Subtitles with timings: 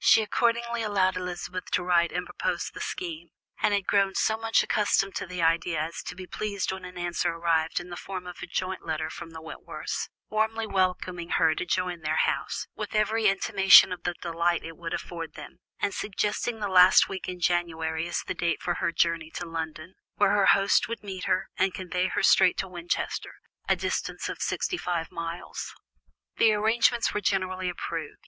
[0.00, 3.28] She accordingly allowed Elizabeth to write and propose the scheme,
[3.62, 6.98] and had grown so much accustomed to the idea as to be pleased when an
[6.98, 11.54] answer arrived in the form of a joint letter from the Wentworths, warmly welcoming her
[11.54, 15.94] to join their house, with every intimation of the delight it would afford them, and
[15.94, 20.32] suggesting the last week in January as the date for her journey to London, where
[20.32, 23.36] her host would meet her, and convey her straight to Winchester,
[23.68, 25.72] a distance of sixty five miles.
[26.38, 28.24] The arrangement was generally approved.